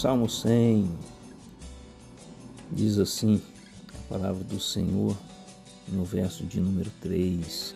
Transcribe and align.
Salmo 0.00 0.28
100 0.28 0.88
diz 2.70 2.98
assim 2.98 3.42
a 3.98 4.08
palavra 4.08 4.44
do 4.44 4.60
Senhor 4.60 5.18
no 5.88 6.04
verso 6.04 6.46
de 6.46 6.60
número 6.60 6.88
3. 7.00 7.74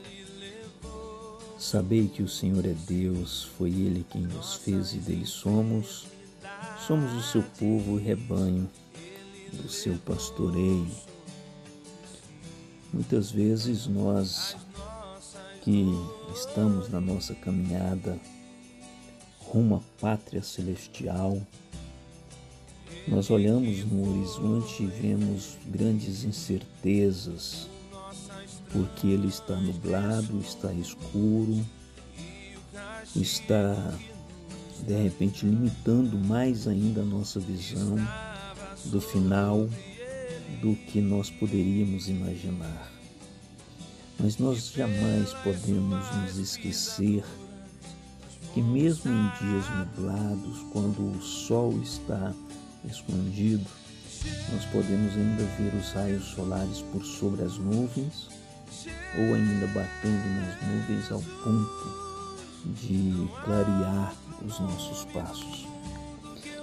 Sabei 1.58 2.06
que 2.06 2.22
o 2.22 2.28
Senhor 2.28 2.64
é 2.64 2.76
Deus, 2.86 3.50
foi 3.58 3.70
Ele 3.70 4.06
quem 4.08 4.22
nos 4.22 4.54
fez 4.54 4.94
e 4.94 4.98
dele 4.98 5.26
somos. 5.26 6.06
Somos 6.86 7.12
o 7.12 7.22
seu 7.28 7.42
povo 7.58 7.98
e 7.98 8.04
rebanho 8.04 8.70
do 9.54 9.68
seu 9.68 9.98
pastoreio. 10.06 10.86
Muitas 12.92 13.32
vezes 13.32 13.88
nós 13.88 14.56
que 15.62 15.86
estamos 16.32 16.88
na 16.88 17.00
nossa 17.00 17.34
caminhada 17.34 18.16
rumo 19.40 19.74
à 19.74 20.00
pátria 20.00 20.40
celestial, 20.40 21.44
nós 23.08 23.30
olhamos 23.30 23.84
no 23.84 24.08
horizonte 24.08 24.84
e 24.84 24.86
vemos 24.86 25.56
grandes 25.66 26.24
incertezas, 26.24 27.68
porque 28.72 29.08
ele 29.08 29.28
está 29.28 29.56
nublado, 29.56 30.40
está 30.40 30.72
escuro, 30.72 31.64
está 33.16 33.74
de 34.86 35.02
repente 35.02 35.44
limitando 35.44 36.16
mais 36.18 36.66
ainda 36.66 37.02
a 37.02 37.04
nossa 37.04 37.38
visão 37.40 37.96
do 38.86 39.00
final 39.00 39.68
do 40.60 40.74
que 40.74 41.00
nós 41.00 41.30
poderíamos 41.30 42.08
imaginar. 42.08 42.90
Mas 44.18 44.38
nós 44.38 44.70
jamais 44.70 45.32
podemos 45.42 46.16
nos 46.16 46.36
esquecer 46.36 47.24
que, 48.54 48.62
mesmo 48.62 49.10
em 49.10 49.30
dias 49.40 49.64
nublados, 49.76 50.58
quando 50.72 51.16
o 51.16 51.20
sol 51.20 51.80
está 51.82 52.32
escondido, 52.84 53.66
nós 54.52 54.64
podemos 54.66 55.14
ainda 55.14 55.44
ver 55.58 55.74
os 55.74 55.92
raios 55.92 56.24
solares 56.26 56.80
por 56.92 57.04
sobre 57.04 57.42
as 57.42 57.58
nuvens 57.58 58.28
ou 59.18 59.34
ainda 59.34 59.66
batendo 59.68 60.40
nas 60.40 60.56
nuvens 60.68 61.10
ao 61.10 61.20
ponto 61.42 62.02
de 62.64 63.28
clarear 63.44 64.14
os 64.44 64.58
nossos 64.60 65.04
passos. 65.06 65.66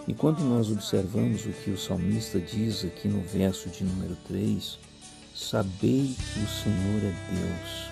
E 0.08 0.14
quando 0.14 0.40
nós 0.40 0.72
observamos 0.72 1.45
o 1.45 1.50
que 1.50 1.70
o 1.72 1.78
salmista 1.78 2.40
diz 2.40 2.84
aqui 2.84 3.08
no 3.08 3.22
verso 3.22 3.70
de 3.70 3.84
número 3.84 4.17
3, 4.28 4.80
sabei 5.36 6.16
que 6.16 6.40
o 6.40 6.47
Senhor 6.47 7.03
é 7.03 7.14
Deus. 7.31 7.90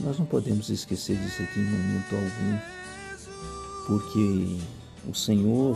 Nós 0.00 0.18
não 0.18 0.26
podemos 0.26 0.68
esquecer 0.68 1.16
disso 1.16 1.42
aqui 1.42 1.60
em 1.60 1.64
momento 1.64 2.14
algum, 2.14 2.58
porque 3.86 4.58
o 5.08 5.14
Senhor 5.14 5.74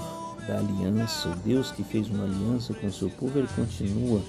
da 0.51 0.59
aliança, 0.59 1.29
o 1.29 1.37
Deus 1.37 1.71
que 1.71 1.85
fez 1.85 2.09
uma 2.09 2.25
aliança 2.25 2.75
com 2.75 2.89
o 2.89 2.93
seu 2.93 3.09
povo, 3.09 3.39
ele 3.39 3.49
continua 3.55 4.21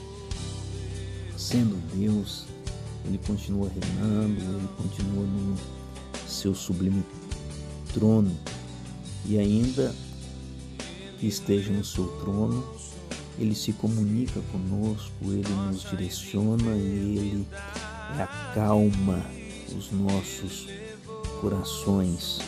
sendo 1.36 1.75
Deus, 1.95 2.45
ele 3.05 3.19
continua 3.25 3.67
reinando, 3.69 4.39
ele 4.39 4.69
continua 4.78 5.25
no 5.25 5.58
seu 6.28 6.53
sublime 6.53 7.03
trono 7.91 8.31
e 9.25 9.39
ainda 9.39 9.95
que 11.19 11.25
esteja 11.25 11.72
no 11.72 11.83
seu 11.83 12.05
trono, 12.19 12.63
ele 13.39 13.56
se 13.56 13.73
comunica 13.73 14.39
conosco, 14.52 15.11
ele 15.23 15.50
nos 15.67 15.81
direciona 15.89 16.75
e 16.75 17.17
ele 17.17 17.47
acalma 18.19 19.25
os 19.75 19.91
nossos 19.91 20.67
corações. 21.39 22.39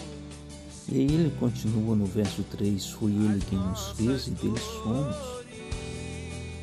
E 0.93 1.01
ele 1.01 1.33
continua 1.39 1.95
no 1.95 2.05
verso 2.05 2.43
3: 2.43 2.91
Foi 2.91 3.09
ele 3.11 3.41
quem 3.49 3.57
nos 3.57 3.89
fez 3.93 4.27
e 4.27 4.29
dele 4.29 4.59
somos. 4.59 5.15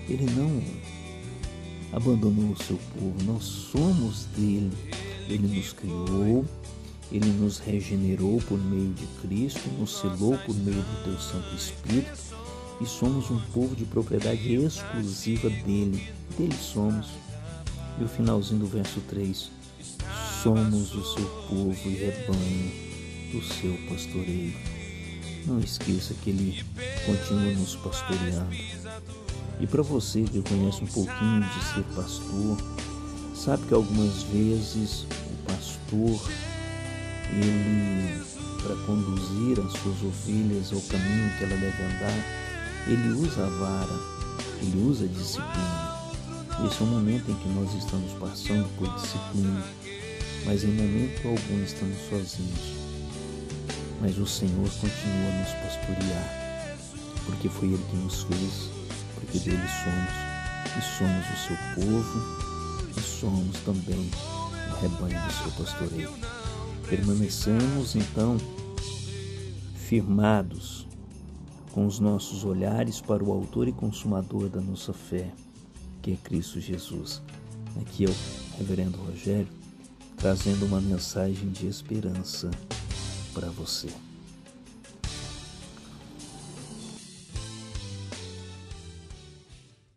Ele 0.08 0.24
não 0.36 0.62
abandonou 1.92 2.52
o 2.52 2.62
seu 2.62 2.78
povo, 2.94 3.24
nós 3.24 3.42
somos 3.42 4.26
dele. 4.36 4.70
Ele 5.28 5.56
nos 5.56 5.72
criou, 5.72 6.44
ele 7.10 7.28
nos 7.40 7.58
regenerou 7.58 8.40
por 8.42 8.56
meio 8.56 8.92
de 8.94 9.06
Cristo, 9.20 9.68
nos 9.80 9.98
selou 9.98 10.38
por 10.38 10.54
meio 10.54 10.80
do 10.80 11.04
teu 11.04 11.18
Santo 11.18 11.52
Espírito 11.56 12.16
e 12.80 12.86
somos 12.86 13.32
um 13.32 13.40
povo 13.52 13.74
de 13.74 13.84
propriedade 13.84 14.54
exclusiva 14.54 15.50
dele. 15.50 16.08
Dele 16.38 16.56
somos. 16.56 17.08
E 18.00 18.04
o 18.04 18.08
finalzinho 18.08 18.60
do 18.60 18.66
verso 18.68 19.00
3: 19.08 19.50
Somos 20.40 20.94
o 20.94 21.04
seu 21.14 21.26
povo 21.48 21.76
e 21.84 21.94
rebanho 21.94 22.89
do 23.32 23.42
seu 23.42 23.76
pastoreio. 23.88 24.54
Não 25.46 25.58
esqueça 25.60 26.14
que 26.22 26.30
Ele 26.30 26.64
continua 27.06 27.52
nos 27.54 27.76
pastoreando. 27.76 28.54
E 29.60 29.66
para 29.66 29.82
você 29.82 30.22
que 30.22 30.42
conhece 30.42 30.82
um 30.82 30.86
pouquinho 30.86 31.42
de 31.42 31.64
ser 31.74 31.84
pastor, 31.94 32.56
sabe 33.34 33.66
que 33.66 33.74
algumas 33.74 34.22
vezes 34.24 35.06
o 35.26 35.52
pastor, 35.52 36.30
ele, 37.30 38.22
para 38.62 38.74
conduzir 38.86 39.60
as 39.60 39.72
suas 39.80 40.02
ovelhas 40.02 40.72
ao 40.72 40.80
caminho 40.82 41.38
que 41.38 41.44
ela 41.44 41.56
deve 41.56 41.82
andar, 41.82 42.24
ele 42.86 43.08
usa 43.10 43.46
a 43.46 43.50
vara, 43.50 44.00
ele 44.62 44.82
usa 44.82 45.04
a 45.04 45.08
disciplina. 45.08 46.00
Esse 46.66 46.80
é 46.80 46.84
o 46.84 46.86
momento 46.86 47.30
em 47.30 47.34
que 47.34 47.48
nós 47.48 47.74
estamos 47.74 48.12
passando 48.14 48.68
por 48.76 48.88
disciplina, 48.94 49.62
mas 50.44 50.64
em 50.64 50.72
momento 50.72 51.28
algum 51.28 51.62
estamos 51.62 51.98
sozinhos 52.08 52.79
mas 54.00 54.18
o 54.18 54.26
Senhor 54.26 54.68
continua 54.68 55.28
a 55.28 55.38
nos 55.38 55.52
pastorear, 55.62 56.78
porque 57.26 57.48
foi 57.48 57.68
Ele 57.68 57.84
que 57.90 57.96
nos 57.96 58.22
fez, 58.22 58.70
porque 59.14 59.38
dele 59.38 59.62
somos, 59.82 60.76
e 60.76 60.82
somos 60.98 61.26
o 61.26 61.46
seu 61.46 61.56
povo, 61.74 62.90
e 62.96 63.00
somos 63.00 63.58
também 63.60 64.10
o 64.70 64.80
rebanho 64.80 65.26
do 65.26 65.32
seu 65.32 65.50
pastoreio. 65.52 66.12
Permanecemos 66.88 67.94
então 67.94 68.36
firmados 69.74 70.86
com 71.72 71.86
os 71.86 72.00
nossos 72.00 72.44
olhares 72.44 73.00
para 73.00 73.22
o 73.22 73.32
Autor 73.32 73.68
e 73.68 73.72
Consumador 73.72 74.48
da 74.48 74.60
nossa 74.60 74.92
fé, 74.92 75.30
que 76.02 76.12
é 76.12 76.16
Cristo 76.16 76.60
Jesus. 76.60 77.22
Aqui 77.80 78.06
é 78.06 78.08
o 78.08 78.14
Reverendo 78.58 78.98
Rogério 78.98 79.60
trazendo 80.20 80.66
uma 80.66 80.80
mensagem 80.80 81.48
de 81.48 81.66
esperança 81.66 82.50
para 83.32 83.48
você. 83.48 83.88